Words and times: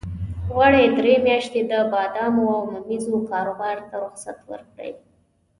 غواړي 0.53 0.81
درې 0.97 1.15
میاشتې 1.27 1.61
د 1.71 1.73
بادامو 1.93 2.43
او 2.55 2.61
ممیزو 2.73 3.15
کاروبار 3.31 3.77
ته 3.89 3.95
رخصت 4.05 4.37
ورکړي. 4.51 4.91